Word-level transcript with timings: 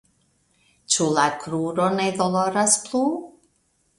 Ĉu 0.93 1.09
la 1.17 1.25
kruro 1.43 1.91
ne 1.99 2.09
doloras 2.21 2.79
plu? 2.87 3.03